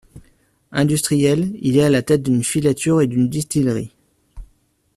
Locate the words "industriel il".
0.71-1.77